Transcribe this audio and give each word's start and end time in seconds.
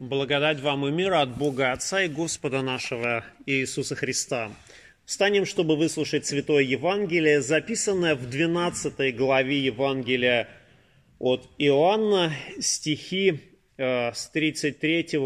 Благодать 0.00 0.60
вам 0.60 0.86
и 0.86 0.90
мир 0.90 1.12
от 1.12 1.36
Бога 1.36 1.72
Отца 1.72 2.04
и 2.04 2.08
Господа 2.08 2.62
нашего 2.62 3.22
Иисуса 3.44 3.94
Христа. 3.94 4.50
Встанем, 5.04 5.44
чтобы 5.44 5.76
выслушать 5.76 6.24
Святое 6.24 6.62
Евангелие, 6.62 7.42
записанное 7.42 8.14
в 8.14 8.30
12 8.30 9.14
главе 9.14 9.58
Евангелия 9.58 10.48
от 11.18 11.46
Иоанна, 11.58 12.32
стихи 12.60 13.40
э, 13.76 14.14
с, 14.14 14.30
33 14.30 15.18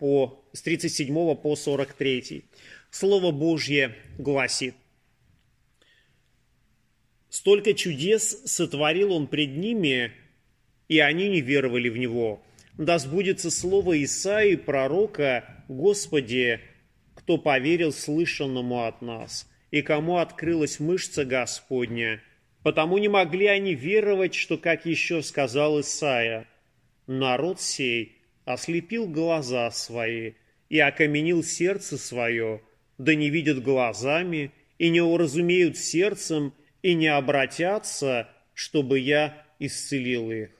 по, 0.00 0.44
с 0.52 0.60
37 0.60 1.36
по 1.36 1.54
43. 1.54 2.46
Слово 2.90 3.30
Божье 3.30 3.94
гласит. 4.18 4.74
«Столько 7.28 7.74
чудес 7.74 8.42
сотворил 8.44 9.12
Он 9.12 9.28
пред 9.28 9.56
ними, 9.56 10.10
и 10.88 10.98
они 10.98 11.28
не 11.28 11.40
веровали 11.40 11.88
в 11.88 11.96
Него» 11.96 12.42
да 12.78 12.98
сбудется 12.98 13.50
слово 13.50 14.02
Исаии, 14.04 14.56
пророка, 14.56 15.44
«Господи, 15.68 16.60
кто 17.14 17.38
поверил 17.38 17.92
слышанному 17.92 18.84
от 18.84 19.02
нас, 19.02 19.48
и 19.70 19.82
кому 19.82 20.18
открылась 20.18 20.78
мышца 20.78 21.24
Господня, 21.24 22.22
потому 22.62 22.98
не 22.98 23.08
могли 23.08 23.46
они 23.46 23.74
веровать, 23.74 24.34
что, 24.34 24.58
как 24.58 24.86
еще 24.86 25.22
сказал 25.22 25.80
Исаия, 25.80 26.46
народ 27.06 27.60
сей 27.60 28.18
ослепил 28.44 29.08
глаза 29.08 29.70
свои 29.70 30.34
и 30.68 30.78
окаменил 30.78 31.42
сердце 31.42 31.98
свое, 31.98 32.60
да 32.98 33.14
не 33.14 33.30
видят 33.30 33.62
глазами, 33.62 34.52
и 34.78 34.90
не 34.90 35.00
уразумеют 35.00 35.78
сердцем, 35.78 36.52
и 36.82 36.94
не 36.94 37.08
обратятся, 37.08 38.28
чтобы 38.52 38.98
я 38.98 39.46
исцелил 39.58 40.30
их. 40.30 40.50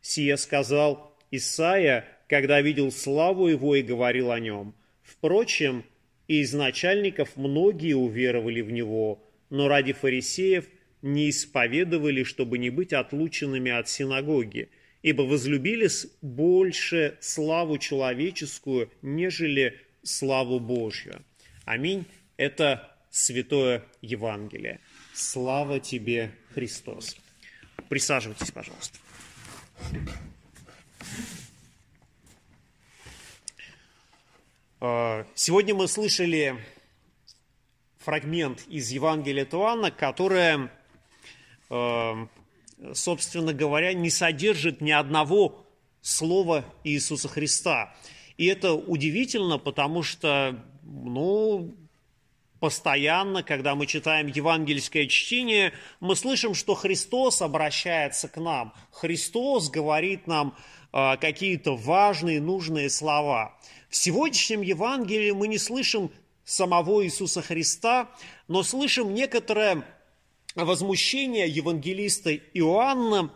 Сие 0.00 0.36
сказал 0.38 1.09
Исаия, 1.30 2.06
когда 2.28 2.60
видел 2.60 2.90
славу 2.90 3.48
его 3.48 3.76
и 3.76 3.82
говорил 3.82 4.30
о 4.30 4.40
нем. 4.40 4.74
Впрочем, 5.02 5.84
и 6.28 6.40
из 6.40 6.52
начальников 6.54 7.36
многие 7.36 7.94
уверовали 7.94 8.60
в 8.60 8.70
него, 8.70 9.22
но 9.50 9.68
ради 9.68 9.92
фарисеев 9.92 10.66
не 11.02 11.30
исповедовали, 11.30 12.22
чтобы 12.22 12.58
не 12.58 12.70
быть 12.70 12.92
отлученными 12.92 13.70
от 13.70 13.88
синагоги, 13.88 14.68
ибо 15.02 15.22
возлюбили 15.22 15.88
больше 16.22 17.16
славу 17.20 17.78
человеческую, 17.78 18.90
нежели 19.02 19.80
славу 20.02 20.60
Божью. 20.60 21.22
Аминь. 21.64 22.04
Это 22.36 22.96
Святое 23.10 23.82
Евангелие. 24.02 24.80
Слава 25.14 25.80
тебе, 25.80 26.30
Христос. 26.54 27.16
Присаживайтесь, 27.88 28.52
пожалуйста. 28.52 28.98
Э, 34.80 35.24
сегодня 35.34 35.74
мы 35.74 35.88
слышали 35.88 36.56
фрагмент 37.98 38.64
из 38.68 38.90
Евангелия 38.90 39.44
Туана, 39.44 39.90
которое, 39.90 40.70
э, 41.68 42.26
собственно 42.94 43.52
говоря, 43.52 43.92
не 43.92 44.10
содержит 44.10 44.80
ни 44.80 44.90
одного 44.90 45.66
слова 46.00 46.64
Иисуса 46.82 47.28
Христа. 47.28 47.94
И 48.38 48.46
это 48.46 48.72
удивительно, 48.72 49.58
потому 49.58 50.02
что, 50.02 50.58
ну, 50.82 51.74
постоянно, 52.58 53.42
когда 53.42 53.74
мы 53.74 53.86
читаем 53.86 54.28
евангельское 54.28 55.06
чтение, 55.06 55.72
мы 56.00 56.16
слышим, 56.16 56.54
что 56.54 56.74
Христос 56.74 57.42
обращается 57.42 58.28
к 58.28 58.36
нам. 58.38 58.72
Христос 58.92 59.70
говорит 59.70 60.26
нам 60.26 60.56
какие-то 60.92 61.76
важные, 61.76 62.40
нужные 62.40 62.90
слова. 62.90 63.56
В 63.88 63.96
сегодняшнем 63.96 64.62
Евангелии 64.62 65.30
мы 65.32 65.48
не 65.48 65.58
слышим 65.58 66.10
самого 66.44 67.04
Иисуса 67.04 67.42
Христа, 67.42 68.08
но 68.48 68.62
слышим 68.62 69.14
некоторое 69.14 69.84
возмущение 70.54 71.48
евангелиста 71.48 72.34
Иоанна, 72.34 73.32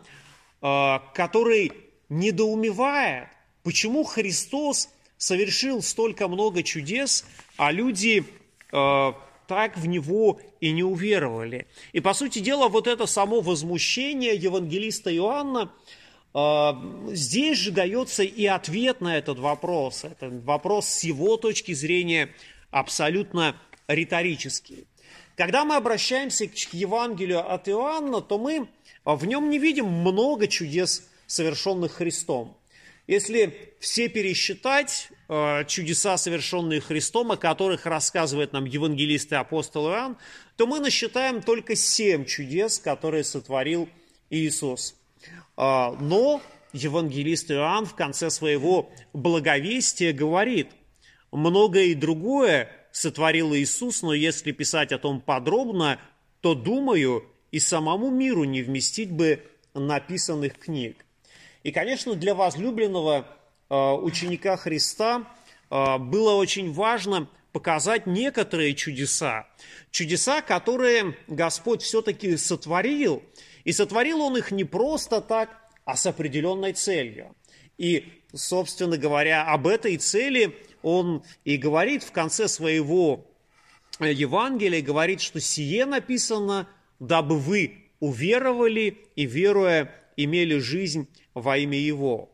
э, 0.61 0.99
который 1.13 1.71
недоумевает, 2.09 3.29
почему 3.63 4.03
Христос 4.03 4.89
совершил 5.17 5.81
столько 5.81 6.27
много 6.27 6.61
чудес, 6.61 7.25
а 7.57 7.71
люди 7.71 8.25
э, 8.71 9.13
так 9.47 9.77
в 9.77 9.87
него 9.87 10.41
и 10.59 10.71
не 10.71 10.83
уверовали. 10.83 11.67
И, 11.93 12.01
по 12.01 12.13
сути 12.13 12.39
дела, 12.39 12.67
вот 12.67 12.87
это 12.87 13.05
само 13.05 13.41
возмущение 13.41 14.35
евангелиста 14.35 15.15
Иоанна– 15.15 15.71
а, 15.81 15.81
здесь 17.13 17.57
же 17.57 17.71
дается 17.71 18.23
и 18.23 18.45
ответ 18.45 18.99
на 18.99 19.17
этот 19.17 19.39
вопрос. 19.39 20.03
Это 20.03 20.29
вопрос 20.29 20.87
с 20.87 21.03
его 21.03 21.37
точки 21.37 21.73
зрения 21.73 22.29
абсолютно 22.71 23.55
риторический. 23.87 24.85
Когда 25.37 25.63
мы 25.63 25.75
обращаемся 25.75 26.47
к 26.47 26.73
Евангелию 26.73 27.39
от 27.49 27.69
Иоанна, 27.69 28.21
то 28.21 28.37
мы 28.37 28.67
в 29.05 29.25
нем 29.25 29.49
не 29.49 29.59
видим 29.59 29.85
много 29.85 30.47
чудес, 30.47 31.07
совершенных 31.27 31.93
Христом. 31.93 32.57
Если 33.07 33.73
все 33.79 34.09
пересчитать 34.09 35.09
а, 35.27 35.63
чудеса, 35.63 36.17
совершенные 36.17 36.81
Христом, 36.81 37.31
о 37.31 37.37
которых 37.37 37.85
рассказывает 37.85 38.51
нам 38.51 38.65
евангелист 38.65 39.31
и 39.31 39.35
апостол 39.35 39.89
Иоанн, 39.89 40.17
то 40.57 40.67
мы 40.67 40.79
насчитаем 40.79 41.41
только 41.41 41.75
семь 41.75 42.25
чудес, 42.25 42.79
которые 42.79 43.23
сотворил 43.23 43.87
Иисус. 44.29 44.95
А, 45.57 45.91
но 45.99 46.41
евангелист 46.73 47.51
Иоанн 47.51 47.85
в 47.85 47.95
конце 47.95 48.29
своего 48.29 48.89
благовестия 49.13 50.13
говорит, 50.13 50.69
многое 51.31 51.85
и 51.85 51.93
другое 51.93 52.69
сотворил 52.91 53.53
Иисус, 53.53 54.01
но 54.01 54.13
если 54.13 54.51
писать 54.51 54.91
о 54.91 54.99
том 54.99 55.21
подробно, 55.21 55.99
то, 56.41 56.53
думаю, 56.53 57.25
и 57.51 57.59
самому 57.59 58.09
миру 58.09 58.43
не 58.43 58.61
вместить 58.61 59.11
бы 59.11 59.41
написанных 59.73 60.57
книг. 60.57 61.05
И, 61.63 61.71
конечно, 61.71 62.15
для 62.15 62.35
возлюбленного 62.35 63.27
а, 63.69 63.95
ученика 63.95 64.57
Христа 64.57 65.23
а, 65.69 65.97
было 65.97 66.35
очень 66.35 66.71
важно 66.71 67.27
показать 67.55 68.05
некоторые 68.05 68.75
чудеса. 68.75 69.47
Чудеса, 69.91 70.41
которые 70.41 71.15
Господь 71.27 71.81
все-таки 71.81 72.37
сотворил– 72.37 73.23
и 73.65 73.71
сотворил 73.71 74.21
он 74.21 74.37
их 74.37 74.51
не 74.51 74.63
просто 74.63 75.19
так, 75.19 75.49
а 75.83 75.97
с 75.97 76.05
определенной 76.05 76.73
целью. 76.73 77.35
И, 77.77 78.13
собственно 78.33 78.97
говоря, 78.97 79.43
об 79.43 79.67
этой 79.67 79.97
цели 79.97 80.55
он 80.81 81.23
и 81.43 81.57
говорит 81.57 82.03
в 82.03 82.11
конце 82.11 82.47
своего 82.47 83.25
э, 83.99 84.13
Евангелия, 84.13 84.81
говорит, 84.81 85.19
что 85.19 85.41
сие 85.41 85.85
написано, 85.85 86.69
дабы 86.99 87.37
вы 87.39 87.89
уверовали 87.99 88.99
и, 89.15 89.25
веруя, 89.25 89.93
имели 90.15 90.59
жизнь 90.59 91.07
во 91.33 91.57
имя 91.57 91.77
Его. 91.77 92.29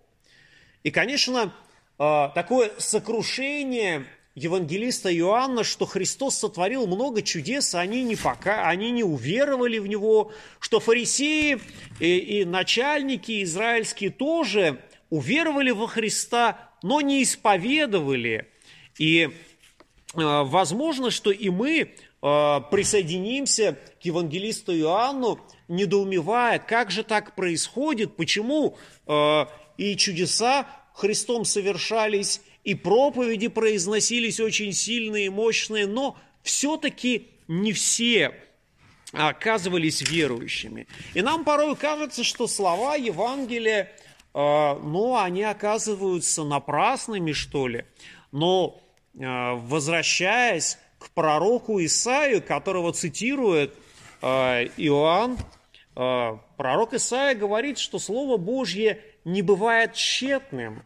И, 0.84 0.92
конечно, 0.92 1.54
э, 1.98 2.30
такое 2.36 2.72
сокрушение 2.78 4.06
евангелиста 4.36 5.14
Иоанна, 5.16 5.64
что 5.64 5.86
Христос 5.86 6.38
сотворил 6.38 6.88
много 6.88 7.22
чудес, 7.22 7.76
они 7.76 8.04
не, 8.04 8.16
пока, 8.16 8.68
они 8.68 8.92
не 8.92 9.04
уверовали 9.04 9.78
в 9.78 9.88
Него, 9.88 10.32
что 10.60 10.80
фарисеи 10.80 11.60
и, 12.00 12.18
и 12.18 12.46
начальники 12.46 13.44
израильские 13.44 14.10
тоже 14.10 14.80
уверовали 15.10 15.72
во 15.72 15.88
Христа, 15.88 16.70
но 16.82 17.02
не 17.02 17.24
исповедовали. 17.24 18.50
И 18.98 19.24
э, 19.24 19.30
возможно, 20.14 21.12
что 21.12 21.32
и 21.32 21.50
мы 21.50 21.80
э, 21.80 22.62
присоединимся 22.72 23.78
к 24.02 24.06
евангелисту 24.06 24.78
Иоанну, 24.78 25.40
недоумевая, 25.68 26.60
как 26.60 26.92
же 26.92 27.04
так 27.04 27.36
происходит, 27.36 28.16
почему 28.16 28.78
э, 29.08 29.46
и 29.78 29.96
чудеса 29.98 30.68
Христом 30.94 31.46
совершались, 31.46 32.42
и 32.64 32.76
проповеди 32.76 33.48
произносились 33.48 34.40
очень 34.40 34.72
сильные, 34.74 35.30
мощные, 35.30 35.88
но 35.88 36.18
все-таки 36.44 37.30
не 37.48 37.74
все 37.74 38.34
оказывались 39.12 40.02
верующими. 40.02 40.88
И 41.14 41.22
нам 41.22 41.44
порой 41.44 41.76
кажется, 41.76 42.24
что 42.24 42.48
слова 42.48 42.96
Евангелия, 42.96 43.92
э, 44.34 44.74
ну, 44.84 45.18
они 45.18 45.44
оказываются 45.44 46.44
напрасными, 46.44 47.34
что 47.34 47.68
ли. 47.68 47.86
Но 48.32 48.80
э, 49.14 49.54
возвращаясь 49.54 50.78
к 51.00 51.10
пророку 51.10 51.84
Исаию, 51.84 52.42
которого 52.42 52.94
цитирует 52.94 53.74
э, 54.22 54.68
Иоанн, 54.78 55.38
пророк 55.94 56.94
Исаия 56.94 57.36
говорит, 57.36 57.78
что 57.78 58.00
Слово 58.00 58.38
Божье 58.38 59.04
не 59.26 59.42
бывает 59.42 59.94
тщетным. 59.94 60.84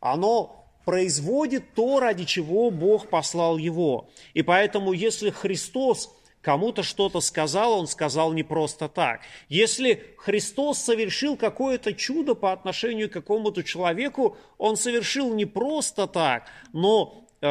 Оно 0.00 0.63
производит 0.84 1.74
то, 1.74 2.00
ради 2.00 2.24
чего 2.24 2.70
Бог 2.70 3.08
послал 3.08 3.56
его. 3.58 4.08
И 4.34 4.42
поэтому, 4.42 4.92
если 4.92 5.30
Христос 5.30 6.14
кому-то 6.44 6.82
что-то 6.82 7.20
сказал, 7.20 7.80
он 7.80 7.86
сказал 7.86 8.32
не 8.32 8.42
просто 8.42 8.88
так. 8.88 9.22
Если 9.48 10.14
Христос 10.18 10.78
совершил 10.78 11.36
какое-то 11.36 11.94
чудо 11.94 12.34
по 12.34 12.52
отношению 12.52 13.08
к 13.08 13.14
какому-то 13.14 13.64
человеку, 13.64 14.36
он 14.58 14.76
совершил 14.76 15.34
не 15.34 15.46
просто 15.46 16.06
так, 16.06 16.48
но 16.72 17.26
э, 17.40 17.46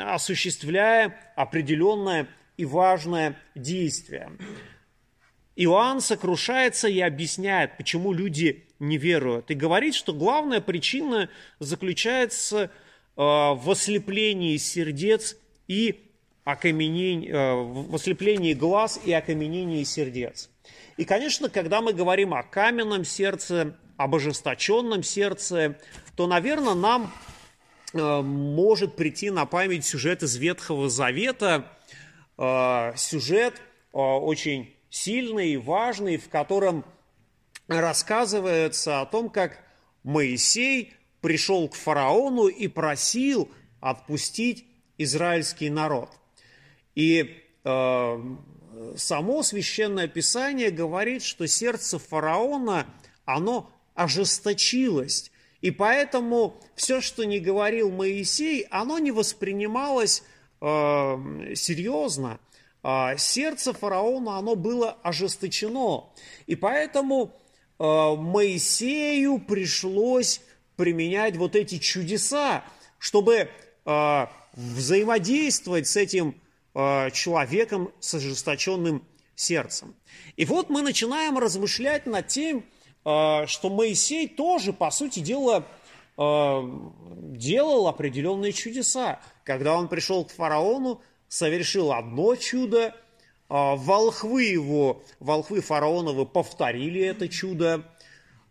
осуществляя 0.00 1.32
определенное 1.36 2.26
и 2.56 2.64
важное 2.64 3.36
действие. 3.54 4.32
Иоанн 5.54 6.00
сокрушается 6.00 6.88
и 6.88 7.00
объясняет, 7.00 7.76
почему 7.76 8.12
люди 8.12 8.65
не 8.78 8.98
веруют. 8.98 9.50
И 9.50 9.54
говорит, 9.54 9.94
что 9.94 10.12
главная 10.12 10.60
причина 10.60 11.28
заключается 11.58 12.64
э, 12.64 12.68
в 13.16 13.70
ослеплении 13.70 14.56
сердец 14.56 15.36
и 15.68 16.10
окаменении, 16.44 17.30
э, 17.30 17.54
в 17.54 17.94
ослеплении 17.94 18.54
глаз 18.54 19.00
и 19.04 19.12
окаменении 19.12 19.84
сердец. 19.84 20.50
И, 20.96 21.04
конечно, 21.04 21.48
когда 21.48 21.80
мы 21.80 21.92
говорим 21.92 22.34
о 22.34 22.42
каменном 22.42 23.04
сердце, 23.04 23.76
об 23.96 24.14
ожесточенном 24.14 25.02
сердце, 25.02 25.78
то, 26.16 26.26
наверное, 26.26 26.74
нам 26.74 27.12
э, 27.92 28.20
может 28.20 28.96
прийти 28.96 29.30
на 29.30 29.46
память 29.46 29.84
сюжет 29.84 30.22
из 30.22 30.36
Ветхого 30.36 30.88
Завета, 30.88 31.72
сюжет 32.96 33.54
очень 33.92 34.76
сильный 34.90 35.52
и 35.52 35.56
важный, 35.56 36.18
в 36.18 36.28
котором 36.28 36.84
рассказывается 37.68 39.00
о 39.00 39.06
том, 39.06 39.30
как 39.30 39.58
Моисей 40.02 40.94
пришел 41.20 41.68
к 41.68 41.74
фараону 41.74 42.46
и 42.46 42.68
просил 42.68 43.50
отпустить 43.80 44.66
израильский 44.98 45.70
народ– 45.70 46.10
и 46.96 47.44
э, 47.62 48.36
само 48.96 49.42
священное 49.42 50.08
писание 50.08 50.70
говорит, 50.70 51.22
что 51.22 51.46
сердце 51.46 51.98
фараона, 52.00 52.86
оно 53.24 53.70
ожесточилось. 53.94 55.30
И 55.60 55.70
поэтому 55.70 56.58
все, 56.74 57.00
что 57.00 57.24
не 57.24 57.38
говорил 57.38 57.90
Моисей, 57.90 58.62
оно 58.70 58.98
не 58.98 59.12
воспринималось 59.12 60.22
э, 60.62 61.54
серьезно. 61.54 62.40
Э, 62.82 63.16
сердце 63.18 63.74
фараона, 63.74 64.38
оно 64.38 64.54
было 64.54 64.92
ожесточено. 65.02 66.04
И 66.46 66.56
поэтому 66.56 67.38
Моисею 67.78 69.38
пришлось 69.38 70.40
применять 70.76 71.36
вот 71.36 71.56
эти 71.56 71.78
чудеса, 71.78 72.64
чтобы 72.98 73.48
э, 73.84 74.26
взаимодействовать 74.54 75.86
с 75.86 75.96
этим 75.96 76.34
Э, 76.78 77.10
человеком 77.10 77.90
с 78.00 78.12
ожесточенным 78.12 79.02
сердцем. 79.34 79.94
И 80.36 80.44
вот 80.44 80.68
мы 80.68 80.82
начинаем 80.82 81.38
размышлять 81.38 82.04
над 82.04 82.28
тем, 82.28 82.66
э, 83.06 83.46
что 83.46 83.70
Моисей 83.70 84.28
тоже, 84.28 84.74
по 84.74 84.90
сути 84.90 85.20
дела, 85.20 85.64
э, 86.18 86.62
делал 87.30 87.88
определенные 87.88 88.52
чудеса. 88.52 89.20
Когда 89.42 89.74
он 89.74 89.88
пришел 89.88 90.26
к 90.26 90.32
фараону, 90.32 91.00
совершил 91.28 91.94
одно 91.94 92.36
чудо, 92.36 92.94
волхвы 93.48 94.44
его, 94.44 95.02
волхвы 95.20 95.60
фараоновы 95.60 96.26
повторили 96.26 97.00
это 97.00 97.28
чудо, 97.28 97.84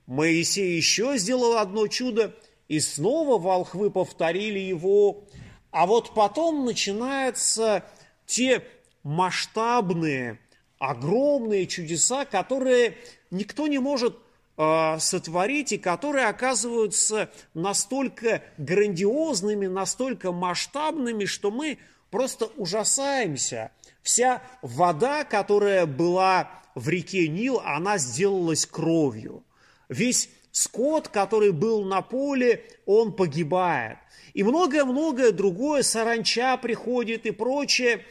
Моисей 0.07 0.77
еще 0.77 1.17
сделал 1.17 1.57
одно 1.57 1.87
чудо, 1.87 2.35
и 2.67 2.79
снова 2.79 3.39
волхвы 3.39 3.89
повторили 3.89 4.59
его, 4.59 5.25
а 5.71 5.85
вот 5.87 6.13
потом 6.13 6.65
начинается 6.65 7.83
те 8.25 8.63
масштабные, 9.03 10.39
огромные 10.79 11.67
чудеса, 11.67 12.25
которые 12.25 12.97
никто 13.31 13.67
не 13.67 13.79
может 13.79 14.17
э, 14.57 14.97
сотворить 14.99 15.73
и 15.73 15.77
которые 15.77 16.27
оказываются 16.27 17.29
настолько 17.53 18.43
грандиозными, 18.57 19.67
настолько 19.67 20.31
масштабными, 20.31 21.25
что 21.25 21.51
мы 21.51 21.79
просто 22.09 22.45
ужасаемся. 22.57 23.71
Вся 24.05 24.41
вода, 24.61 25.25
которая 25.25 25.85
была 25.85 26.49
в 26.75 26.87
реке 26.87 27.27
Нил, 27.27 27.59
она 27.65 27.97
сделалась 27.97 28.65
кровью. 28.65 29.43
Весь 29.89 30.29
скот, 30.51 31.09
который 31.09 31.51
был 31.51 31.83
на 31.83 32.01
поле, 32.01 32.63
он 32.85 33.13
погибает 33.13 33.97
и 34.35 34.43
многое-многое 34.43 35.31
другое, 35.31 35.81
саранча 35.81 36.57
приходит 36.57 37.25
и 37.25 37.31
прочее. 37.31 38.05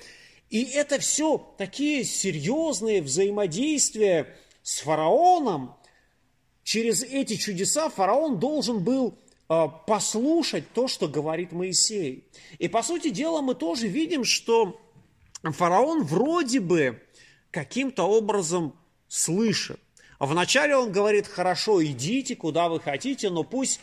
И 0.49 0.65
это 0.65 0.99
все 0.99 1.55
такие 1.59 2.03
серьезные 2.03 3.03
взаимодействия 3.03 4.35
с 4.63 4.81
фараоном. 4.81 5.77
Через 6.63 7.03
эти 7.03 7.37
чудеса 7.37 7.91
фараон 7.91 8.41
должен 8.41 8.83
был 8.83 9.19
а, 9.49 9.69
послушать 9.69 10.65
то, 10.73 10.89
что 10.89 11.09
говорит 11.09 11.53
Моисей. 11.53 12.27
И 12.59 12.69
по 12.69 12.83
сути 12.83 13.11
дела 13.11 13.43
мы 13.43 13.55
тоже 13.55 13.87
видим, 13.87 14.25
что 14.25 14.81
фараон 15.53 16.05
вроде 16.05 16.61
бы 16.61 17.03
каким-то 17.51 18.05
образом 18.05 18.75
слышит. 19.09 19.81
Вначале 20.19 20.77
он 20.77 20.93
говорит, 20.93 21.27
хорошо, 21.27 21.85
идите, 21.85 22.37
куда 22.37 22.69
вы 22.69 22.81
хотите, 22.81 23.31
но 23.31 23.45
пусть 23.45 23.81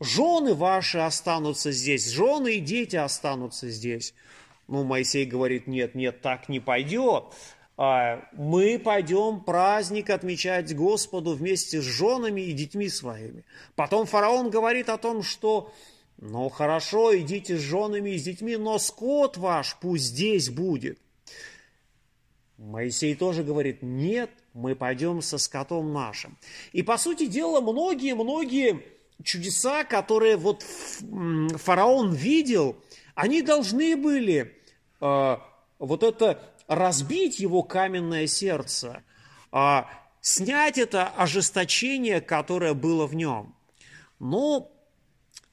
жены 0.00 0.54
ваши 0.54 0.98
останутся 0.98 1.72
здесь, 1.72 2.08
жены 2.08 2.54
и 2.56 2.60
дети 2.60 2.96
останутся 2.96 3.70
здесь. 3.70 4.14
Ну, 4.66 4.84
Моисей 4.84 5.26
говорит, 5.26 5.66
нет, 5.66 5.94
нет, 5.94 6.20
так 6.22 6.48
не 6.48 6.58
пойдет. 6.58 7.24
А, 7.76 8.24
мы 8.32 8.78
пойдем 8.78 9.40
праздник 9.40 10.10
отмечать 10.10 10.74
Господу 10.74 11.34
вместе 11.34 11.82
с 11.82 11.84
женами 11.84 12.40
и 12.40 12.52
детьми 12.52 12.88
своими. 12.88 13.44
Потом 13.74 14.06
фараон 14.06 14.50
говорит 14.50 14.88
о 14.88 14.96
том, 14.96 15.22
что 15.22 15.72
ну 16.18 16.48
хорошо, 16.48 17.16
идите 17.18 17.56
с 17.56 17.60
женами 17.60 18.10
и 18.10 18.18
с 18.18 18.22
детьми, 18.22 18.56
но 18.56 18.78
скот 18.78 19.36
ваш 19.36 19.76
пусть 19.80 20.04
здесь 20.04 20.48
будет. 20.48 20.98
Моисей 22.58 23.14
тоже 23.14 23.42
говорит, 23.42 23.82
нет, 23.82 24.30
мы 24.52 24.76
пойдем 24.76 25.22
со 25.22 25.38
скотом 25.38 25.92
нашим. 25.92 26.38
И 26.72 26.82
по 26.82 26.96
сути 26.96 27.26
дела, 27.26 27.60
многие-многие 27.60 28.82
чудеса, 29.22 29.84
которые 29.84 30.36
вот 30.36 30.62
фараон 30.62 32.12
видел, 32.12 32.76
они 33.14 33.42
должны 33.42 33.96
были 33.96 34.56
э, 35.00 35.36
вот 35.78 36.02
это 36.02 36.54
разбить 36.68 37.40
его 37.40 37.62
каменное 37.62 38.26
сердце, 38.26 39.02
э, 39.52 39.82
снять 40.20 40.78
это 40.78 41.08
ожесточение, 41.08 42.20
которое 42.20 42.74
было 42.74 43.06
в 43.06 43.14
нем. 43.14 43.54
Но 44.20 44.70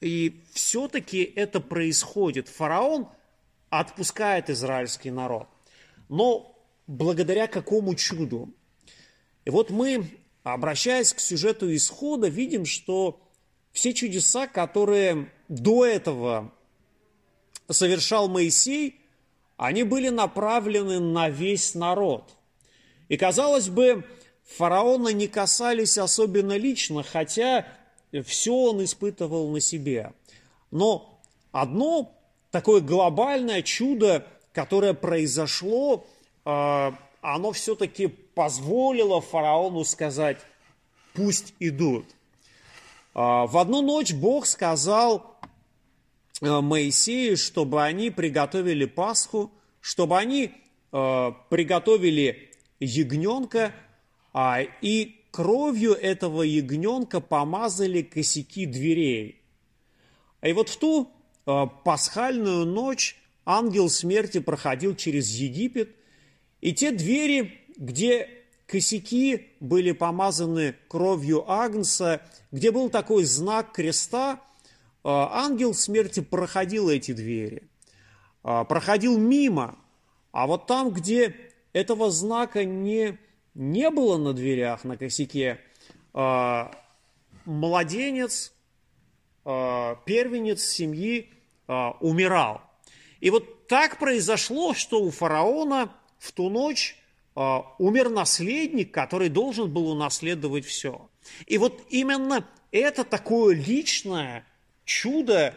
и 0.00 0.44
все-таки 0.52 1.22
это 1.22 1.60
происходит. 1.60 2.48
Фараон 2.48 3.08
отпускает 3.70 4.50
израильский 4.50 5.10
народ. 5.10 5.48
Но 6.08 6.52
благодаря 6.86 7.46
какому 7.46 7.94
чуду? 7.94 8.52
И 9.44 9.50
вот 9.50 9.70
мы, 9.70 10.08
обращаясь 10.42 11.12
к 11.12 11.20
сюжету 11.20 11.74
исхода, 11.74 12.28
видим, 12.28 12.64
что 12.64 13.20
все 13.72 13.92
чудеса, 13.92 14.46
которые 14.46 15.30
до 15.48 15.84
этого 15.84 16.52
совершал 17.70 18.28
Моисей, 18.28 19.00
они 19.56 19.82
были 19.82 20.08
направлены 20.08 21.00
на 21.00 21.28
весь 21.28 21.74
народ. 21.74 22.30
И, 23.08 23.16
казалось 23.16 23.68
бы, 23.68 24.04
фараона 24.44 25.08
не 25.08 25.28
касались 25.28 25.98
особенно 25.98 26.56
лично, 26.56 27.02
хотя 27.02 27.66
все 28.24 28.54
он 28.54 28.84
испытывал 28.84 29.50
на 29.50 29.60
себе. 29.60 30.12
Но 30.70 31.20
одно 31.52 32.18
такое 32.50 32.80
глобальное 32.80 33.62
чудо, 33.62 34.26
которое 34.52 34.94
произошло, 34.94 36.06
оно 36.44 37.52
все-таки 37.52 38.08
позволило 38.08 39.20
фараону 39.20 39.84
сказать, 39.84 40.38
пусть 41.14 41.54
идут– 41.60 42.06
а, 43.14 43.46
в 43.46 43.58
одну 43.58 43.82
ночь 43.82 44.12
Бог 44.12 44.46
сказал 44.46 45.36
э, 46.40 46.60
Моисею, 46.60 47.36
чтобы 47.36 47.82
они 47.82 48.10
приготовили 48.10 48.86
Пасху, 48.86 49.50
чтобы 49.80 50.18
они 50.18 50.52
э, 50.92 51.32
приготовили 51.50 52.50
ягненка, 52.80 53.74
а, 54.32 54.60
и 54.80 55.16
кровью 55.30 55.92
этого 55.92 56.42
ягненка 56.42 57.20
помазали 57.20 58.02
косяки 58.02 58.64
дверей. 58.64 59.42
И 60.40 60.52
вот 60.52 60.70
в 60.70 60.76
ту 60.78 61.10
э, 61.46 61.66
пасхальную 61.84 62.64
ночь 62.64 63.16
ангел 63.44 63.90
смерти 63.90 64.40
проходил 64.40 64.96
через 64.96 65.28
Египет, 65.34 65.94
и 66.62 66.72
те 66.72 66.92
двери, 66.92 67.60
где 67.76 68.30
косяки 68.66 69.48
были 69.58 69.90
помазаны 69.90 70.76
кровью 70.88 71.50
Агнца, 71.50 72.22
где 72.52 72.70
был 72.70 72.88
такой 72.88 73.24
знак 73.24 73.72
креста, 73.72 74.40
а, 75.02 75.44
ангел 75.44 75.74
смерти 75.74 76.20
проходил 76.20 76.88
эти 76.88 77.12
двери, 77.12 77.64
а, 78.44 78.62
проходил 78.64 79.18
мимо, 79.18 79.76
а 80.30 80.46
вот 80.46 80.68
там, 80.68 80.90
где 80.90 81.34
этого 81.72 82.12
знака 82.12 82.64
не, 82.64 83.18
не 83.54 83.90
было 83.90 84.16
на 84.16 84.32
дверях, 84.32 84.84
на 84.84 84.96
косяке. 84.96 85.60
Э, 86.14 86.66
младенец, 87.44 88.52
первенец 89.44 90.62
семьи 90.62 91.30
умирал. 91.66 92.62
И 93.20 93.30
вот 93.30 93.66
так 93.66 93.98
произошло, 93.98 94.74
что 94.74 95.02
у 95.02 95.10
фараона 95.10 95.92
в 96.22 96.30
ту 96.30 96.48
ночь 96.50 96.96
э, 97.34 97.58
умер 97.78 98.08
наследник, 98.08 98.94
который 98.94 99.28
должен 99.28 99.72
был 99.72 99.88
унаследовать 99.88 100.64
все. 100.64 101.10
И 101.46 101.58
вот 101.58 101.82
именно 101.90 102.46
это 102.70 103.02
такое 103.02 103.56
личное 103.56 104.46
чудо 104.84 105.52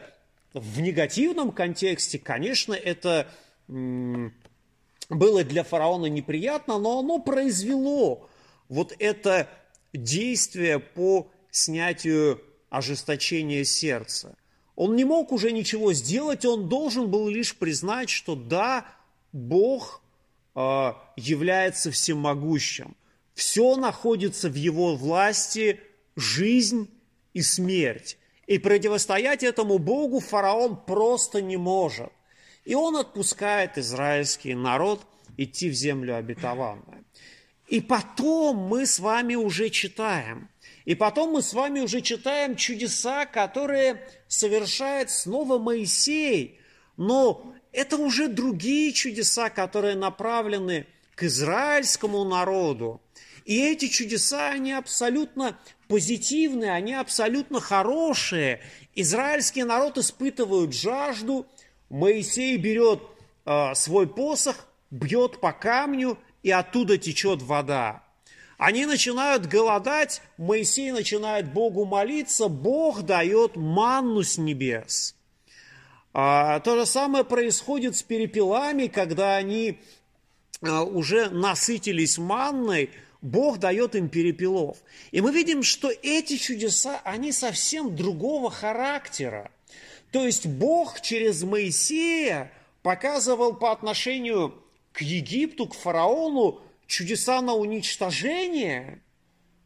в 0.54 0.82
негативном 0.82 1.52
контексте, 1.52 2.18
конечно, 2.18 2.74
это 2.74 3.32
было 3.68 5.44
для 5.44 5.64
фараона 5.64 6.08
неприятно, 6.08 6.80
но 6.80 7.00
оно 7.00 7.20
произвело 7.20 8.28
вот 8.68 8.92
это 8.98 9.48
действие 9.94 10.80
по 10.80 11.30
снятию 11.52 12.42
ожесточения 12.72 13.64
сердца. 13.66 14.36
Он 14.76 14.96
не 14.96 15.06
мог 15.06 15.32
уже 15.32 15.52
ничего 15.52 15.94
сделать, 15.94 16.44
он 16.44 16.70
должен 16.70 17.12
был 17.12 17.30
лишь 17.30 17.56
признать, 17.56 18.10
что 18.10 18.36
да, 18.36 18.86
Бог 19.32 20.02
является 20.56 21.92
всемогущим. 21.92 22.96
Все 23.34 23.76
находится 23.76 24.50
в 24.50 24.56
его 24.56 24.96
власти, 24.96 25.82
жизнь 26.16 26.90
и 27.34 27.42
смерть. 27.42 28.18
И 28.48 28.60
противостоять 28.60 29.44
этому 29.44 29.80
Богу 29.80 30.20
фараон 30.20 30.78
просто 30.86 31.42
не 31.42 31.58
может. 31.58 32.12
И 32.64 32.74
он 32.76 32.96
отпускает 32.96 33.78
израильский 33.78 34.56
народ 34.56 35.06
идти 35.38 35.70
в 35.70 35.74
землю 35.74 36.16
обетованную. 36.16 37.04
И 37.68 37.82
потом 37.82 38.58
мы 38.58 38.86
с 38.86 39.00
вами 39.00 39.36
уже 39.36 39.70
читаем. 39.70 40.50
И 40.86 40.94
потом 40.94 41.32
мы 41.32 41.42
с 41.42 41.54
вами 41.54 41.80
уже 41.80 42.02
читаем 42.02 42.56
чудеса, 42.56 43.26
которые 43.26 44.08
совершает 44.28 45.10
снова 45.10 45.58
Моисей. 45.58 46.60
Но 46.96 47.55
это 47.76 47.98
уже 47.98 48.28
другие 48.28 48.94
чудеса, 48.94 49.50
которые 49.50 49.96
направлены 49.96 50.88
к 51.14 51.24
израильскому 51.24 52.24
народу. 52.24 53.02
И 53.44 53.62
эти 53.62 53.88
чудеса, 53.88 54.50
они 54.50 54.72
абсолютно 54.72 55.58
позитивные, 55.88 56.72
они 56.72 56.94
абсолютно 56.94 57.60
хорошие. 57.60 58.62
Израильский 58.96 59.64
народ 59.64 59.98
испытывает 59.98 60.74
жажду. 60.74 61.46
Моисей 61.90 62.58
берет 62.58 63.02
э, 63.46 63.76
свой 63.76 64.08
посох, 64.08 64.68
бьет 64.90 65.40
по 65.42 65.52
камню, 65.52 66.18
и 66.44 66.52
оттуда 66.52 66.98
течет 66.98 67.42
вода. 67.42 68.04
Они 68.58 68.86
начинают 68.86 69.48
голодать, 69.48 70.22
Моисей 70.38 70.92
начинает 70.92 71.52
Богу 71.52 71.86
молиться, 71.86 72.48
Бог 72.48 73.02
дает 73.02 73.58
манну 73.58 74.24
с 74.24 74.38
небес. 74.38 75.16
А, 76.18 76.62
то 76.62 76.78
же 76.78 76.86
самое 76.86 77.26
происходит 77.26 77.98
с 77.98 78.02
перепелами, 78.02 78.88
когда 78.88 79.36
они 79.36 79.80
а, 80.62 80.84
уже 80.84 81.30
насытились 81.30 82.18
манной, 82.18 82.90
Бог 83.22 83.58
дает 83.58 83.96
им 83.96 84.08
перепелов. 84.08 84.78
И 85.12 85.20
мы 85.20 85.34
видим, 85.34 85.62
что 85.62 85.92
эти 85.92 86.38
чудеса, 86.38 87.02
они 87.04 87.34
совсем 87.34 87.98
другого 87.98 88.50
характера. 88.50 89.52
То 90.14 90.26
есть 90.26 90.46
Бог 90.46 91.02
через 91.02 91.44
Моисея 91.44 92.50
показывал 92.82 93.54
по 93.54 93.74
отношению 93.74 94.56
к 94.94 95.02
Египту, 95.02 95.68
к 95.68 95.74
фараону 95.74 96.62
чудеса 96.88 97.42
на 97.42 97.56
уничтожение, 97.56 99.02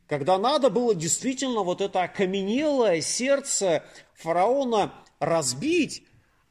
когда 0.07 0.39
надо 0.39 0.71
было 0.71 0.95
действительно 0.95 1.61
вот 1.61 1.81
это 1.81 2.01
окаменелое 2.01 3.01
сердце 3.01 3.83
фараона 4.15 4.95
разбить, 5.19 6.05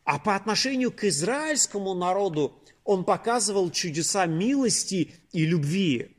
а 0.09 0.19
по 0.19 0.35
отношению 0.35 0.91
к 0.91 1.05
израильскому 1.05 1.93
народу 1.93 2.59
он 2.83 3.05
показывал 3.05 3.71
чудеса 3.71 4.25
милости 4.25 5.13
и 5.33 5.45
любви. 5.45 6.17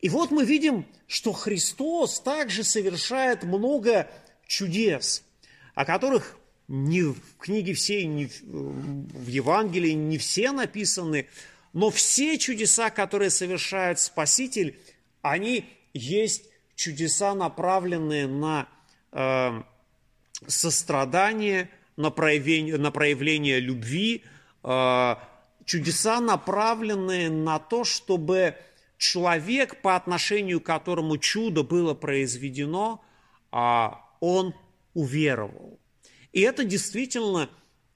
И 0.00 0.08
вот 0.08 0.32
мы 0.32 0.44
видим, 0.44 0.84
что 1.06 1.32
Христос 1.32 2.18
также 2.18 2.64
совершает 2.64 3.44
много 3.44 4.10
чудес, 4.48 5.22
о 5.76 5.84
которых 5.84 6.38
ни 6.66 7.02
в 7.02 7.20
книге 7.38 7.74
всей, 7.74 8.04
ни 8.06 8.24
в 8.42 9.28
Евангелии 9.28 9.92
не 9.92 10.18
все 10.18 10.50
написаны, 10.50 11.28
но 11.72 11.90
все 11.90 12.36
чудеса, 12.36 12.90
которые 12.90 13.30
совершает 13.30 14.00
Спаситель, 14.00 14.76
они 15.22 15.66
есть 15.94 16.46
чудеса, 16.74 17.32
направленные 17.34 18.26
на 18.26 18.68
э, 19.12 19.62
сострадание, 20.48 21.70
на 21.98 22.10
проявление, 22.10 22.78
на 22.78 22.90
проявление 22.90 23.60
любви, 23.60 24.24
э, 24.64 25.14
чудеса, 25.64 26.20
направленные 26.20 27.28
на 27.28 27.58
то, 27.58 27.84
чтобы 27.84 28.56
человек, 28.96 29.80
по 29.82 29.96
отношению 29.96 30.60
к 30.60 30.66
которому 30.66 31.18
чудо 31.18 31.62
было 31.62 31.94
произведено, 31.94 33.04
а, 33.50 34.00
он 34.20 34.54
уверовал. 34.94 35.78
И 36.32 36.40
это 36.40 36.64
действительно 36.64 37.48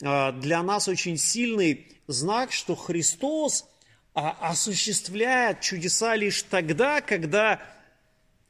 а, 0.03 0.33
для 0.33 0.63
нас 0.63 0.89
очень 0.89 1.17
сильный 1.17 1.89
знак, 2.07 2.53
что 2.53 2.77
Христос 2.77 3.67
а, 4.15 4.31
осуществляет 4.41 5.61
чудеса 5.61 6.15
лишь 6.15 6.43
тогда, 6.43 7.01
когда 7.01 7.61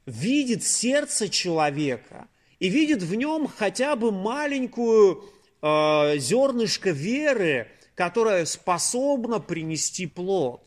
видит 0.05 0.65
сердце 0.65 1.29
человека 1.29 2.29
и 2.59 2.69
видит 2.69 3.03
в 3.03 3.15
нем 3.15 3.47
хотя 3.47 3.97
бы 3.97 4.13
маленькую 4.13 5.25
зернышко 5.62 6.90
веры, 6.90 7.69
которая 7.95 8.45
способна 8.45 9.38
принести 9.38 10.07
плод. 10.07 10.62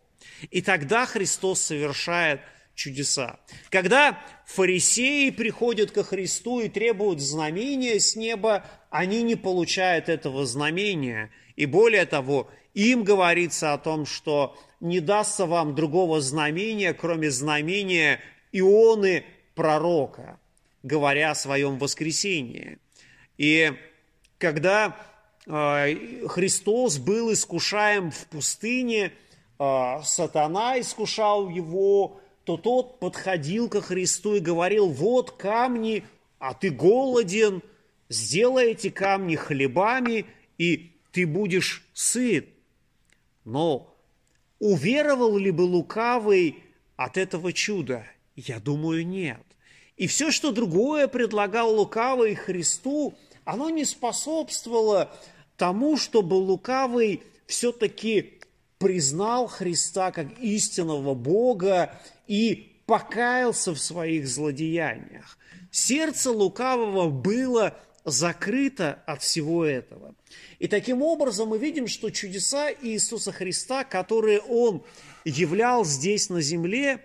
И 0.52 0.62
тогда 0.62 1.06
Христос 1.06 1.62
совершает 1.62 2.42
чудеса. 2.76 3.40
Когда 3.70 4.20
фарисеи 4.46 5.30
приходят 5.32 5.92
ко 5.92 6.04
Христу 6.04 6.60
и 6.60 6.70
требуют 6.70 7.22
знамения 7.22 8.00
с 8.00 8.16
неба, 8.16 8.66
они 8.90 9.24
не 9.24 9.36
получают 9.36 10.10
этого 10.10 10.46
знамения. 10.46 11.32
И 11.56 11.66
более 11.66 12.06
того, 12.06 12.50
им 12.74 13.04
говорится 13.04 13.74
о 13.74 13.78
том, 13.78 14.06
что 14.06 14.58
не 14.82 15.00
дастся 15.00 15.46
вам 15.46 15.74
другого 15.74 16.22
знамения, 16.22 16.94
кроме 16.94 17.32
знамения 17.32 18.20
Ионы 18.52 19.26
пророка, 19.56 20.40
говоря 20.84 21.32
о 21.32 21.36
своем 21.36 21.80
воскресении. 21.80 22.78
И 23.38 23.74
когда 24.38 24.96
э, 25.46 26.28
Христос 26.28 26.98
был 26.98 27.32
искушаем 27.32 28.12
в 28.12 28.26
пустыне– 28.28 29.12
а, 29.58 30.02
сатана 30.04 30.80
искушал 30.80 31.50
его, 31.50 32.20
то 32.44 32.58
тот 32.58 33.00
подходил 33.00 33.70
ко 33.70 33.82
Христу 33.82 34.36
и 34.36 34.40
говорил, 34.40 34.90
вот 34.90 35.32
камни, 35.32 36.04
а 36.40 36.54
ты 36.54 36.70
голоден, 36.70 37.62
сделай 38.10 38.72
эти 38.72 38.90
камни 38.90 39.36
хлебами, 39.36 40.26
и 40.58 40.92
ты 41.12 41.26
будешь 41.26 41.86
сыт. 41.94 42.50
Но 43.46 43.96
уверовал 44.60 45.38
ли 45.38 45.52
бы 45.52 45.62
лукавый 45.62 46.64
от 46.98 47.18
этого 47.18 47.54
чуда? 47.54 48.06
Я 48.36 48.60
думаю, 48.60 49.08
нет. 49.08 49.42
И 49.96 50.08
все, 50.08 50.30
что 50.30 50.52
другое 50.52 51.08
предлагал 51.08 51.74
лукавый 51.74 52.36
Христу, 52.36 53.14
оно 53.46 53.70
не 53.70 53.86
способствовало 53.86 55.12
тому, 55.56 55.98
чтобы 55.98 56.34
лукавый 56.34 57.24
все-таки 57.46 58.40
признал 58.78 59.48
Христа 59.48 60.12
как 60.12 60.38
истинного 60.40 61.14
Бога 61.14 61.98
и 62.28 62.82
покаялся 62.86 63.72
в 63.72 63.80
своих 63.80 64.28
злодеяниях. 64.28 65.38
Сердце 65.72 66.32
лукавого 66.32 67.10
было 67.10 67.78
закрыто 68.04 69.02
от 69.06 69.22
всего 69.22 69.66
этого. 69.66 70.14
И 70.60 70.68
таким 70.68 71.02
образом 71.02 71.50
мы 71.50 71.58
видим, 71.58 71.88
что 71.88 72.12
чудеса 72.12 72.72
Иисуса 72.72 73.32
Христа, 73.32 73.84
которые 73.84 74.40
Он 74.42 74.84
являл 75.24 75.86
здесь 75.86 76.30
на 76.30 76.42
земле, 76.42 77.02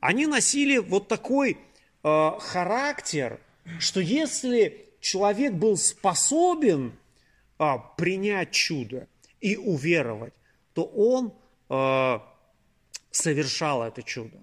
они 0.00 0.26
носили 0.26 0.78
вот 0.78 1.08
такой 1.08 1.58
э, 2.02 2.30
характер, 2.38 3.40
что 3.78 4.00
если 4.00 4.86
человек 5.04 5.52
был 5.52 5.76
способен 5.76 6.94
э, 7.58 7.64
принять 7.96 8.52
чудо 8.52 9.06
и 9.40 9.56
уверовать, 9.56 10.32
то 10.72 10.84
он 10.84 11.34
э, 11.68 12.18
совершал 13.10 13.82
это 13.82 14.02
чудо. 14.02 14.38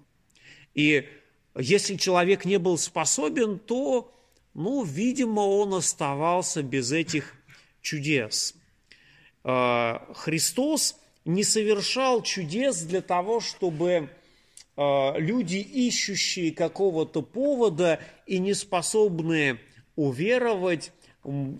И 0.74 1.08
если 1.56 1.96
человек 1.96 2.44
не 2.44 2.58
был 2.58 2.78
способен, 2.78 3.58
то, 3.58 4.14
ну, 4.54 4.84
видимо, 4.84 5.40
он 5.40 5.74
оставался 5.74 6.62
без 6.62 6.92
этих 6.92 7.34
чудес. 7.80 8.54
Э, 9.42 9.98
Христос 10.14 10.96
не 11.24 11.42
совершал 11.42 12.22
чудес 12.22 12.82
для 12.82 13.02
того, 13.02 13.40
чтобы 13.40 14.10
э, 14.76 15.18
люди, 15.18 15.56
ищущие 15.56 16.52
какого-то 16.52 17.20
повода 17.20 17.98
и 18.26 18.38
не 18.38 18.54
способные 18.54 19.58
уверовать, 19.96 20.92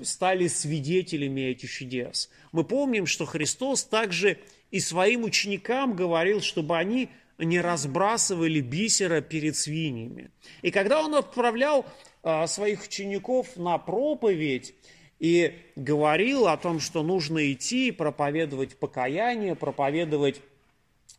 стали 0.02 0.48
свидетелями 0.48 1.42
этих 1.42 1.70
чудес. 1.70 2.30
Мы 2.50 2.64
помним, 2.64 3.06
что 3.06 3.26
Христос 3.26 3.84
также 3.84 4.38
и 4.70 4.80
своим 4.80 5.24
ученикам 5.24 5.94
говорил, 5.94 6.40
чтобы 6.40 6.76
они 6.76 7.10
не 7.38 7.60
разбрасывали 7.60 8.60
бисера 8.60 9.20
перед 9.20 9.56
свиньями. 9.56 10.30
И 10.62 10.70
когда 10.70 11.02
он 11.02 11.14
отправлял 11.14 11.86
а, 12.22 12.46
своих 12.46 12.84
учеников 12.84 13.56
на 13.56 13.78
проповедь 13.78 14.74
и 15.18 15.54
говорил 15.76 16.48
о 16.48 16.56
том, 16.56 16.80
что 16.80 17.02
нужно 17.02 17.52
идти, 17.52 17.90
проповедовать 17.92 18.76
покаяние, 18.76 19.54
проповедовать 19.54 20.40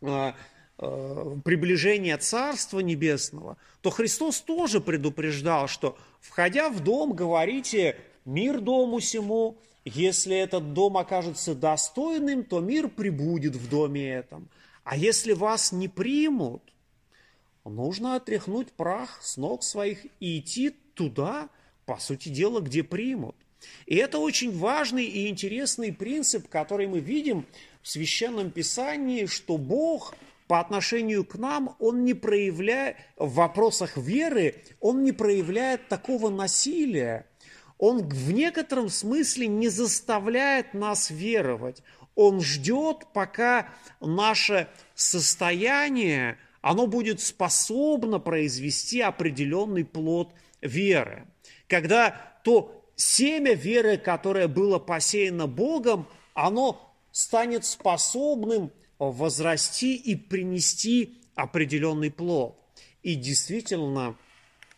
а, 0.01 0.35
а, 0.77 1.39
приближение 1.43 2.17
Царства 2.17 2.79
Небесного, 2.79 3.57
то 3.81 3.89
Христос 3.89 4.41
тоже 4.41 4.81
предупреждал, 4.81 5.67
что, 5.67 5.97
входя 6.23 6.69
в 6.69 6.79
дом, 6.79 7.13
говорите 7.13 7.97
«мир 8.25 8.61
дому 8.61 8.99
сему», 8.99 9.57
если 9.85 10.37
этот 10.37 10.73
дом 10.73 10.97
окажется 10.97 11.53
достойным, 11.53 12.45
то 12.45 12.61
мир 12.61 12.87
прибудет 12.87 13.55
в 13.55 13.69
доме 13.69 14.09
этом. 14.09 14.47
А 14.85 14.95
если 14.95 15.33
вас 15.33 15.73
не 15.73 15.89
примут, 15.89 16.63
нужно 17.65 18.15
отряхнуть 18.15 18.71
прах 18.71 19.21
с 19.21 19.35
ног 19.35 19.61
своих 19.61 20.05
и 20.21 20.39
идти 20.39 20.69
туда, 20.93 21.49
по 21.85 21.97
сути 21.97 22.29
дела, 22.29 22.61
где 22.61 22.81
примут. 22.81 23.35
И 23.85 23.95
это 23.95 24.19
очень 24.19 24.57
важный 24.57 25.05
и 25.05 25.27
интересный 25.27 25.91
принцип, 25.91 26.47
который 26.47 26.87
мы 26.87 26.99
видим 26.99 27.45
в 27.81 27.89
Священном 27.89 28.51
Писании, 28.51 29.25
что 29.25 29.57
Бог 29.57 30.15
по 30.47 30.59
отношению 30.59 31.25
к 31.25 31.35
нам, 31.35 31.75
Он 31.79 32.03
не 32.03 32.13
проявляет, 32.13 32.97
в 33.17 33.33
вопросах 33.35 33.97
веры, 33.97 34.63
Он 34.79 35.03
не 35.03 35.11
проявляет 35.11 35.87
такого 35.87 36.29
насилия. 36.29 37.27
Он 37.77 38.07
в 38.07 38.31
некотором 38.31 38.89
смысле 38.89 39.47
не 39.47 39.67
заставляет 39.67 40.73
нас 40.73 41.09
веровать. 41.09 41.83
Он 42.15 42.41
ждет, 42.41 43.07
пока 43.13 43.69
наше 43.99 44.67
состояние, 44.95 46.37
оно 46.61 46.87
будет 46.87 47.19
способно 47.19 48.19
произвести 48.19 49.01
определенный 49.01 49.83
плод 49.83 50.31
веры. 50.61 51.27
Когда 51.67 52.39
то 52.43 52.85
семя 52.95 53.53
веры, 53.53 53.97
которое 53.97 54.47
было 54.47 54.79
посеяно 54.79 55.47
Богом, 55.47 56.07
оно 56.33 56.95
станет 57.11 57.65
способным 57.65 58.71
возрасти 59.11 59.95
и 59.95 60.15
принести 60.15 61.17
определенный 61.35 62.11
плод. 62.11 62.57
И 63.01 63.15
действительно, 63.15 64.15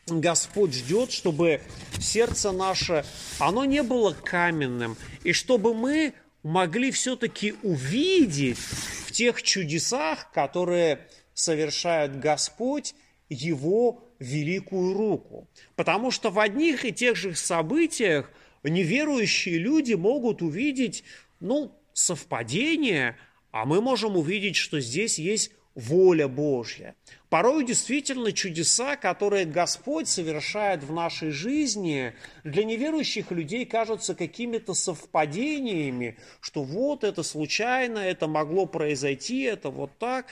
Господь 0.08 0.74
ждет, 0.74 1.12
чтобы 1.12 1.62
сердце 2.00 2.52
наше, 2.52 3.06
оно 3.40 3.66
не 3.66 3.84
было 3.84 4.14
каменным, 4.14 4.98
и 5.24 5.32
чтобы 5.32 5.74
мы 5.74 6.14
могли 6.44 6.92
все-таки 6.92 7.56
увидеть 7.64 8.58
в 8.58 9.12
тех 9.12 9.42
чудесах, 9.42 10.32
которые 10.32 11.08
совершает 11.34 12.20
Господь, 12.20 12.94
Его 13.30 14.04
великую 14.20 14.94
руку. 14.94 15.48
Потому 15.76 16.12
что 16.12 16.30
в 16.30 16.40
одних 16.40 16.86
и 16.86 16.94
тех 16.94 17.16
же 17.16 17.36
событиях 17.36 18.32
неверующие 18.64 19.58
люди 19.58 19.94
могут 19.94 20.42
увидеть, 20.42 21.04
ну, 21.40 21.72
совпадение, 21.94 23.18
а 23.56 23.64
мы 23.64 23.80
можем 23.80 24.18
увидеть, 24.18 24.58
что 24.58 24.82
здесь 24.82 25.18
есть 25.18 25.50
воля 25.76 26.28
Божья. 26.28 26.94
Порой 27.30 27.64
действительно 27.64 28.34
чудеса, 28.34 28.98
которые 28.98 29.46
Господь 29.46 30.10
совершает 30.10 30.84
в 30.84 30.92
нашей 30.92 31.32
жизни, 31.32 32.14
для 32.44 32.66
неверующих 32.66 33.32
людей 33.32 33.66
кажутся 33.66 34.14
какими-то 34.14 34.74
совпадениями, 34.74 36.18
что 36.42 36.64
вот 36.64 37.06
это 37.06 37.24
случайно, 37.24 38.00
это 38.00 38.28
могло 38.28 38.66
произойти, 38.66 39.44
это 39.44 39.70
вот 39.70 39.98
так. 40.00 40.26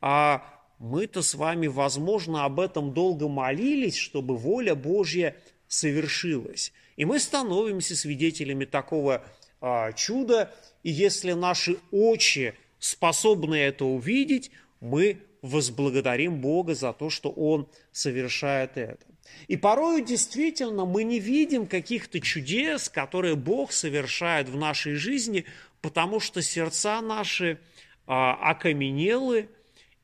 А 0.00 0.44
мы-то 0.78 1.22
с 1.22 1.34
вами, 1.34 1.66
возможно, 1.66 2.44
об 2.44 2.60
этом 2.60 2.94
долго 2.94 3.26
молились, 3.26 3.96
чтобы 3.96 4.36
воля 4.36 4.76
Божья 4.76 5.34
совершилась. 5.66 6.72
И 6.94 7.04
мы 7.04 7.18
становимся 7.18 7.96
свидетелями 7.96 8.66
такого 8.66 9.24
а, 9.60 9.92
чуда, 9.94 10.54
и 10.84 10.92
если 10.92 11.32
наши 11.32 11.78
очи 11.90 12.54
способны 12.78 13.56
это 13.56 13.84
увидеть, 13.84 14.50
мы 14.80 15.18
возблагодарим 15.42 16.40
Бога 16.40 16.74
за 16.74 16.92
то, 16.92 17.10
что 17.10 17.30
Он 17.30 17.68
совершает 17.92 18.76
это. 18.76 19.06
И 19.46 19.56
порою 19.56 20.04
действительно 20.04 20.84
мы 20.84 21.04
не 21.04 21.20
видим 21.20 21.66
каких-то 21.66 22.20
чудес, 22.20 22.88
которые 22.88 23.36
Бог 23.36 23.72
совершает 23.72 24.48
в 24.48 24.56
нашей 24.56 24.94
жизни, 24.94 25.44
потому 25.80 26.18
что 26.18 26.42
сердца 26.42 27.00
наши 27.00 27.58
а, 28.06 28.34
окаменелы, 28.50 29.48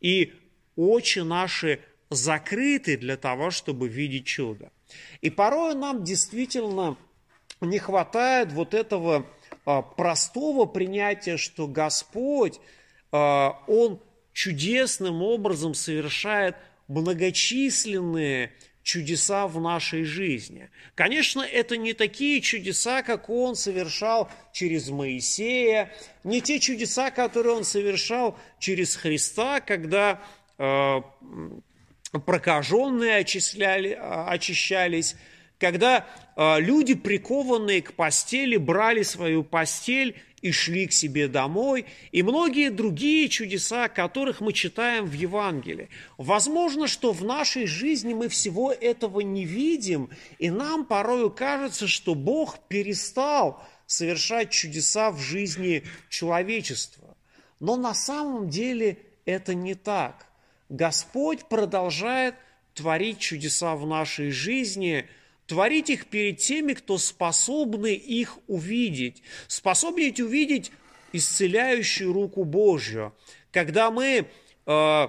и 0.01 0.35
очи 0.77 1.21
наши 1.21 1.81
закрыты 2.11 2.97
для 2.97 3.17
того, 3.17 3.51
чтобы 3.51 3.89
видеть 3.89 4.27
чудо. 4.27 4.71
И 5.23 5.31
порой 5.31 5.75
нам 5.75 6.05
действительно 6.05 6.97
не 7.61 7.79
хватает 7.79 8.53
вот 8.53 8.75
этого 8.75 9.27
простого 9.65 10.67
принятия, 10.67 11.37
что 11.37 11.67
Господь, 11.67 12.61
а, 13.13 13.63
Он 13.67 14.01
чудесным 14.33 15.23
образом 15.23 15.75
совершает 15.75 16.57
многочисленные 16.89 18.53
чудеса 18.83 19.47
в 19.47 19.61
нашей 19.61 20.05
жизни. 20.05 20.69
Конечно, 20.95 21.41
это 21.41 21.79
не 21.79 21.95
такие 21.95 22.41
чудеса, 22.43 23.03
как 23.03 23.31
он 23.31 23.57
совершал 23.57 24.31
через 24.53 24.91
Моисея, 24.91 25.91
не 26.23 26.43
те 26.43 26.61
чудеса, 26.61 27.11
которые 27.11 27.57
он 27.57 27.65
совершал 27.65 28.39
через 28.59 28.95
Христа, 28.95 29.61
когда 29.61 30.23
э, 30.59 31.01
прокаженные 32.27 33.17
очисляли, 33.17 33.99
очищались, 33.99 35.17
когда 35.59 36.07
люди, 36.37 36.95
прикованные 36.95 37.83
к 37.83 37.95
постели, 37.95 38.57
брали 38.57 39.03
свою 39.03 39.45
постель 39.45 40.17
и 40.43 40.53
шли 40.53 40.87
к 40.87 40.93
себе 40.93 41.27
домой, 41.27 41.87
и 42.13 42.23
многие 42.23 42.71
другие 42.71 43.29
чудеса, 43.29 43.89
которых 43.89 44.41
мы 44.41 44.53
читаем 44.53 45.07
в 45.07 45.13
Евангелии. 45.13 45.89
Возможно, 46.19 46.87
что 46.87 47.13
в 47.13 47.25
нашей 47.25 47.67
жизни 47.67 48.13
мы 48.13 48.29
всего 48.29 48.71
этого 48.71 49.21
не 49.21 49.45
видим, 49.45 50.11
и 50.39 50.51
нам 50.51 50.85
порою 50.85 51.31
кажется, 51.31 51.87
что 51.87 52.15
Бог 52.15 52.59
перестал 52.69 53.65
совершать 53.87 54.51
чудеса 54.51 55.11
в 55.11 55.19
жизни 55.19 55.85
человечества. 56.11 57.17
Но 57.61 57.77
на 57.77 57.95
самом 57.95 58.51
деле 58.51 58.99
это 59.25 59.55
не 59.55 59.75
так. 59.75 60.27
Господь 60.69 61.49
продолжает 61.49 62.35
творить 62.75 63.19
чудеса 63.19 63.77
в 63.77 63.87
нашей 63.87 64.31
жизни– 64.31 65.09
творить 65.47 65.91
их 65.91 66.07
перед 66.07 66.39
теми, 66.39 66.73
кто 66.73 66.99
способны 66.99 67.95
их 67.95 68.39
увидеть, 68.47 69.23
способны 69.47 70.15
увидеть 70.19 70.73
исцеляющую 71.13 72.13
руку 72.13 72.45
Божью. 72.45 73.15
Когда 73.53 73.91
мы 73.91 74.27
э, 74.67 75.09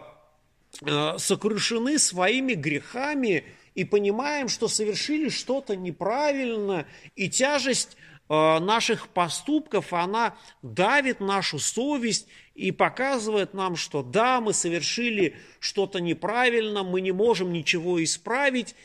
э, 0.81 1.17
сокрушены 1.17 1.97
своими 1.97 2.53
грехами 2.53 3.43
и 3.73 3.85
понимаем, 3.85 4.47
что 4.47 4.67
совершили 4.67 5.29
что-то 5.29 5.75
неправильно, 5.75 6.85
и 7.15 7.29
тяжесть 7.29 7.97
э, 8.29 8.59
наших 8.59 9.07
поступков, 9.07 9.93
она 9.93 10.37
давит 10.61 11.21
нашу 11.21 11.57
совесть 11.57 12.27
и 12.53 12.71
показывает 12.71 13.53
нам, 13.53 13.75
что 13.75 14.03
да, 14.03 14.41
мы 14.41 14.53
совершили 14.53 15.35
что-то 15.59 15.99
неправильно, 16.01 16.83
мы 16.83 17.01
не 17.01 17.13
можем 17.13 17.51
ничего 17.51 18.03
исправить, 18.03 18.75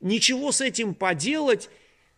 ничего 0.00 0.52
с 0.52 0.60
этим 0.60 0.94
поделать. 0.94 1.68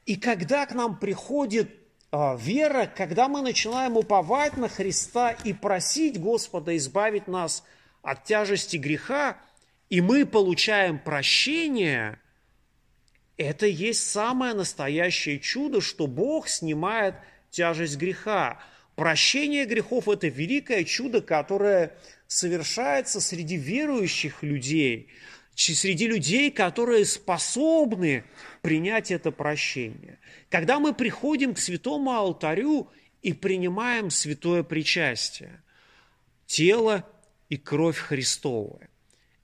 И 0.07 0.17
когда 0.17 0.67
к 0.67 0.73
нам 0.73 0.99
приходит 0.99 1.71
а, 2.11 2.37
вера, 2.37 2.87
когда 2.87 3.29
мы 3.29 3.43
начинаем 3.43 3.97
уповать 3.97 4.57
на 4.57 4.69
Христа 4.69 5.31
и 5.31 5.53
просить 5.53 6.21
Господа 6.21 6.77
избавить 6.77 7.29
нас 7.29 7.65
от 8.03 8.25
тяжести 8.25 8.77
греха, 8.77 9.39
и 9.89 10.01
мы 10.01 10.25
получаем 10.25 10.99
прощение, 10.99 12.19
это 13.37 13.67
есть 13.67 14.11
самое 14.11 14.55
настоящее 14.55 15.39
чудо, 15.39 15.81
что 15.81 16.07
Бог 16.07 16.49
снимает 16.49 17.15
тяжесть 17.51 17.97
греха. 17.97 18.61
Прощение 18.95 19.65
грехов– 19.65 20.09
это 20.11 20.29
великое 20.29 20.85
чудо, 20.85 21.23
которое 21.23 21.97
совершается 22.27 23.21
среди 23.21 23.57
верующих 23.57 24.43
людей– 24.43 25.09
среди 25.55 26.07
людей, 26.07 26.51
которые 26.51 27.05
способны 27.05 28.25
принять 28.63 29.11
это 29.11 29.31
прощение. 29.31 30.19
Когда 30.49 30.79
мы 30.79 30.95
приходим 30.95 31.55
к 31.55 31.59
святому 31.59 32.13
алтарю 32.13 32.89
и 33.23 33.33
принимаем 33.33 34.11
святое 34.11 34.63
причастие, 34.63 35.63
тело 36.47 37.07
и 37.49 37.57
кровь 37.57 37.99
Христовая. 37.99 38.89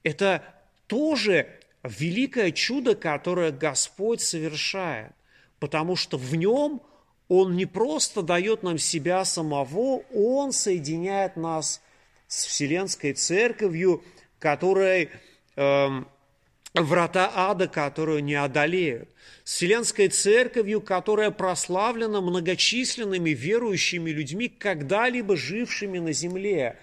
Это 0.02 0.42
тоже 0.86 1.60
великое 1.82 2.52
чудо, 2.52 2.94
которое 2.94 3.52
Господь 3.52 4.20
совершает, 4.20 5.12
потому 5.58 5.96
что 5.96 6.16
в 6.16 6.34
нем 6.34 6.82
Он 7.28 7.56
не 7.56 7.66
просто 7.66 8.22
дает 8.22 8.62
нам 8.62 8.78
себя 8.78 9.24
самого, 9.24 10.02
Он 10.14 10.52
соединяет 10.52 11.36
нас 11.36 11.82
с 12.26 12.46
Вселенской 12.46 13.12
Церковью, 13.12 14.02
которой 14.38 15.04
э, 15.04 15.08
врата 16.74 17.32
ада, 17.34 17.68
которую 17.68 18.22
не 18.22 18.34
одолеют, 18.34 19.08
с 19.44 19.54
Вселенской 19.54 20.08
Церковью, 20.08 20.80
которая 20.80 21.30
прославлена 21.30 22.20
многочисленными 22.20 23.30
верующими 23.30 24.10
людьми, 24.10 24.48
когда-либо 24.48 25.36
жившими 25.36 25.98
на 25.98 26.12
земле, 26.12 26.78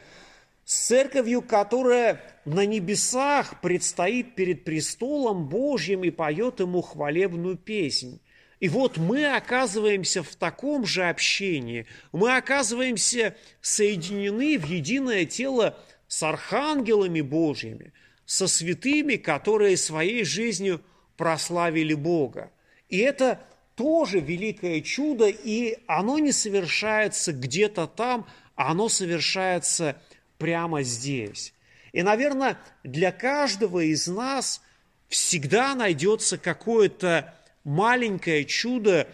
с 0.65 0.87
Церковью, 0.87 1.41
которая 1.41 2.21
на 2.43 2.65
небесах 2.65 3.61
предстоит 3.61 4.35
перед 4.35 4.63
престолом 4.63 5.47
Божьим 5.47 6.03
и 6.03 6.09
поет 6.09 6.59
ему 6.59 6.81
хвалебную 6.81 7.55
песнь. 7.55 8.19
И 8.59 8.69
вот 8.69 8.97
мы 8.97 9.35
оказываемся 9.35 10.23
в 10.23 10.35
таком 10.35 10.85
же 10.85 11.03
общении, 11.03 11.85
мы 12.11 12.35
оказываемся 12.35 13.35
соединены 13.61 14.57
в 14.57 14.65
единое 14.65 15.25
тело 15.25 15.77
с 16.07 16.23
архангелами 16.23 17.21
Божьими, 17.21 17.93
со 18.25 18.47
святыми, 18.47 19.15
которые 19.15 19.77
своей 19.77 20.23
жизнью 20.23 20.81
прославили 21.17 21.93
Бога. 21.93 22.51
И 22.89 22.97
это 22.97 23.41
тоже 23.75 24.19
великое 24.19 24.81
чудо, 24.81 25.27
и 25.27 25.77
оно 25.87 26.19
не 26.19 26.31
совершается 26.31 27.33
где-то 27.33 27.87
там, 27.87 28.27
оно 28.55 28.89
совершается 28.89 30.01
прямо 30.37 30.81
здесь. 30.83 31.53
И, 31.91 32.01
наверное, 32.01 32.57
для 32.83 33.11
каждого 33.11 33.79
из 33.79 34.07
нас 34.07 34.61
всегда 35.07 35.75
найдется 35.75 36.37
какое-то 36.37 37.33
маленькое 37.63 38.45
чудо, 38.45 39.07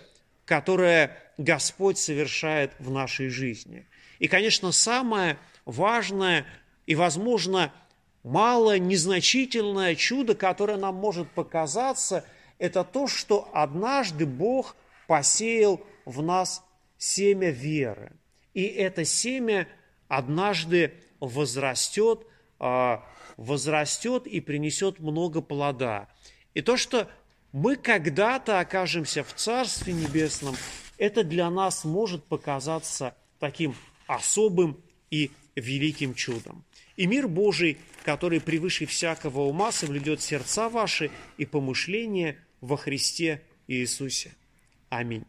которое 0.45 1.17
Господь 1.37 1.97
совершает 1.97 2.71
в 2.79 2.91
нашей 2.91 3.29
жизни. 3.29 3.85
И, 4.19 4.27
конечно, 4.27 4.71
самое 4.71 5.37
важное 5.65 6.45
и, 6.85 6.95
возможно, 6.95 7.73
мало 8.23 8.77
незначительное 8.77 9.95
чудо, 9.95 10.35
которое 10.35 10.77
нам 10.77 10.95
может 10.95 11.29
показаться, 11.31 12.25
это 12.57 12.83
то, 12.83 13.07
что 13.07 13.49
однажды 13.53 14.25
Бог 14.25 14.75
посеял 15.07 15.81
в 16.05 16.21
нас 16.21 16.63
семя 16.97 17.49
веры. 17.49 18.13
И 18.53 18.63
это 18.63 19.05
семя 19.05 19.67
однажды 20.07 20.93
возрастет, 21.19 22.27
а, 22.59 23.03
возрастет 23.37 24.27
и 24.27 24.39
принесет 24.39 24.99
много 24.99 25.41
плода. 25.41 26.07
И 26.53 26.61
то, 26.61 26.77
что 26.77 27.09
мы 27.51 27.75
когда-то 27.75 28.59
окажемся 28.59 29.23
в 29.23 29.33
Царстве 29.33 29.93
Небесном, 29.93 30.55
это 30.97 31.23
для 31.23 31.49
нас 31.49 31.83
может 31.83 32.23
показаться 32.25 33.15
таким 33.39 33.75
особым 34.07 34.79
и 35.09 35.31
великим 35.55 36.13
чудом. 36.13 36.63
И 36.95 37.07
мир 37.07 37.27
Божий, 37.27 37.77
который 38.03 38.41
превыше 38.41 38.85
всякого 38.85 39.41
ума, 39.41 39.71
соблюдет 39.71 40.21
сердца 40.21 40.69
ваши 40.69 41.11
и 41.37 41.45
помышления 41.45 42.37
во 42.59 42.77
Христе 42.77 43.41
Иисусе. 43.67 44.33
Аминь. 44.89 45.25